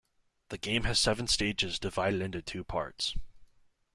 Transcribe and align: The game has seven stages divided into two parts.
The 0.49 0.57
game 0.57 0.85
has 0.85 0.97
seven 0.97 1.27
stages 1.27 1.77
divided 1.77 2.21
into 2.23 2.41
two 2.41 2.63
parts. 2.63 3.15